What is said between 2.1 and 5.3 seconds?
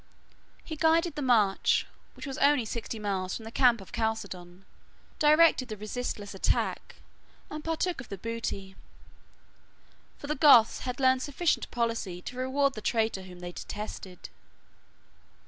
which was only sixty miles from the camp of Chalcedon, 112